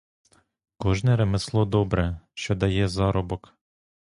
[0.77, 3.53] Кожне ремесло добре, що дає заробок.